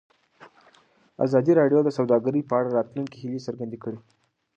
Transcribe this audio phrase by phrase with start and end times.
[1.25, 3.99] ازادي راډیو د سوداګري په اړه د راتلونکي هیلې څرګندې کړې.